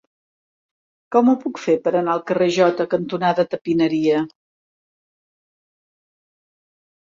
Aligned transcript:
Com 1.15 1.29
ho 1.29 1.35
puc 1.43 1.61
fer 1.65 1.75
per 1.83 1.93
anar 1.99 2.15
al 2.15 2.23
carrer 2.33 2.49
Jota 2.57 2.89
cantonada 2.95 3.47
Tapineria? 3.53 4.25